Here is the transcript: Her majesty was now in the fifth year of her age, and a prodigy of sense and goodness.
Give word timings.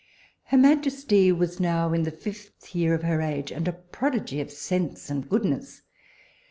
Her 0.45 0.57
majesty 0.57 1.31
was 1.31 1.59
now 1.59 1.93
in 1.93 2.01
the 2.01 2.09
fifth 2.09 2.73
year 2.73 2.95
of 2.95 3.03
her 3.03 3.21
age, 3.21 3.51
and 3.51 3.67
a 3.67 3.71
prodigy 3.73 4.41
of 4.41 4.49
sense 4.51 5.11
and 5.11 5.29
goodness. 5.29 5.83